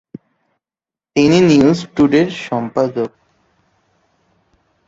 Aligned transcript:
তিনি 1.15 1.37
"নিউজ 1.41 1.79
টুডে"র 1.95 2.29
সম্পাদক। 2.47 3.11